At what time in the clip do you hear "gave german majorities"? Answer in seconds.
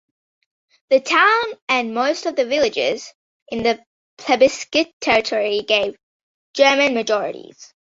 5.61-7.71